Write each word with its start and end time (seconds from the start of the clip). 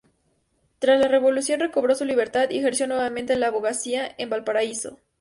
Tras 0.79 0.99
la 0.99 1.07
revolución 1.07 1.59
recobró 1.59 1.93
su 1.93 2.05
libertad 2.05 2.49
y 2.49 2.57
ejerció 2.57 2.87
nuevamente 2.87 3.35
la 3.35 3.49
abogacía 3.49 4.15
en 4.17 4.31
Valparaíso. 4.31 4.97